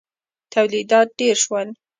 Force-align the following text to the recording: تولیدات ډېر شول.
تولیدات 0.53 1.07
ډېر 1.19 1.35
شول. 1.43 1.67